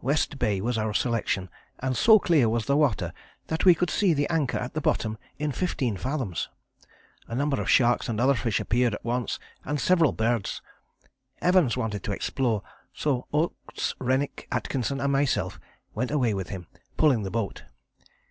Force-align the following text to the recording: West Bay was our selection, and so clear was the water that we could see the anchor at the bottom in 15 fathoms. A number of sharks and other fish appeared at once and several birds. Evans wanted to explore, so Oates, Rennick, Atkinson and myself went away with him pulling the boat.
West 0.00 0.38
Bay 0.38 0.62
was 0.62 0.78
our 0.78 0.94
selection, 0.94 1.50
and 1.78 1.94
so 1.94 2.18
clear 2.18 2.48
was 2.48 2.64
the 2.64 2.74
water 2.74 3.12
that 3.48 3.66
we 3.66 3.74
could 3.74 3.90
see 3.90 4.14
the 4.14 4.26
anchor 4.30 4.56
at 4.56 4.72
the 4.72 4.80
bottom 4.80 5.18
in 5.38 5.52
15 5.52 5.98
fathoms. 5.98 6.48
A 7.28 7.34
number 7.34 7.60
of 7.60 7.68
sharks 7.68 8.08
and 8.08 8.18
other 8.18 8.32
fish 8.32 8.60
appeared 8.60 8.94
at 8.94 9.04
once 9.04 9.38
and 9.62 9.78
several 9.78 10.12
birds. 10.12 10.62
Evans 11.42 11.76
wanted 11.76 12.02
to 12.02 12.12
explore, 12.12 12.62
so 12.94 13.26
Oates, 13.30 13.94
Rennick, 13.98 14.48
Atkinson 14.50 15.02
and 15.02 15.12
myself 15.12 15.60
went 15.94 16.10
away 16.10 16.32
with 16.32 16.48
him 16.48 16.66
pulling 16.96 17.22
the 17.22 17.30
boat. 17.30 17.64